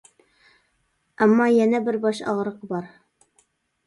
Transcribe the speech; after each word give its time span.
ئەمما 1.19 1.45
يەنە 1.55 1.81
بىر 1.87 1.97
باش 2.05 2.21
ئاغرىقى 2.31 2.71
بار. 2.73 2.89